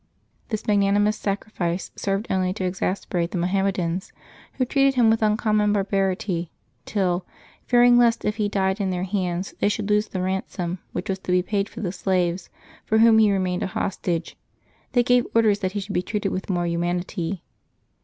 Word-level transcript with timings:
This 0.49 0.65
magnanimous 0.65 1.15
sacrifice 1.15 1.91
served 1.95 2.25
only 2.31 2.53
to 2.53 2.63
exas 2.63 3.07
perate 3.07 3.29
the 3.29 3.37
Moharmnedans, 3.37 4.11
who 4.53 4.65
treated 4.65 4.95
him 4.95 5.11
with 5.11 5.21
uncommon 5.21 5.71
barbarity, 5.73 6.49
till, 6.85 7.23
fearing 7.67 7.99
lest 7.99 8.25
if 8.25 8.37
he 8.37 8.49
died 8.49 8.81
in 8.81 8.89
their 8.89 9.03
hands 9.03 9.53
they 9.59 9.69
should 9.69 9.91
lose 9.91 10.07
the 10.07 10.19
ransom 10.19 10.79
which 10.91 11.07
was 11.07 11.19
to 11.19 11.31
be 11.31 11.43
paid 11.43 11.69
for 11.69 11.81
the 11.81 11.91
slaves 11.91 12.49
for 12.83 12.97
whom 12.97 13.19
he 13.19 13.31
remained 13.31 13.61
a 13.61 13.67
hostage, 13.67 14.35
they 14.93 15.03
gave 15.03 15.27
orders 15.35 15.59
that 15.59 15.73
he 15.73 15.79
should 15.79 15.93
be 15.93 16.01
treated 16.01 16.31
with 16.31 16.49
more 16.49 16.65
humanity. 16.65 17.43